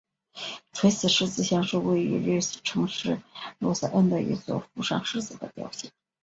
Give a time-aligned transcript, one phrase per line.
[0.73, 3.21] 垂死狮子像是位于瑞士城市
[3.59, 5.91] 卢塞恩的一座负伤狮子的雕像。